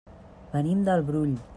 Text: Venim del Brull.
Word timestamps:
Venim 0.55 0.81
del 0.89 1.07
Brull. 1.11 1.41